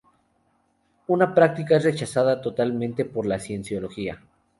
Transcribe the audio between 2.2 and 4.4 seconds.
totalmente por la Cienciología.